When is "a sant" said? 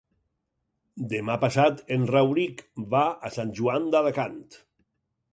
3.29-3.51